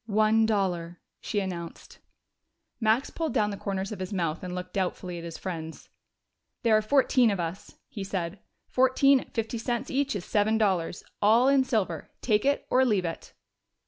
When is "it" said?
12.45-12.65, 13.05-13.35